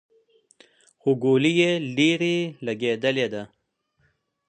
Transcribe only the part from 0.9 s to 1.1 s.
خو